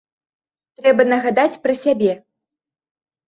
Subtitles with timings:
[0.79, 2.11] Трэба нагадаць пра сябе.